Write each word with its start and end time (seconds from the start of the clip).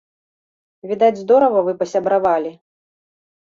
Відаць, 0.91 1.17
здорава 1.23 1.59
вы 1.67 1.75
пасябравалі. 1.83 2.51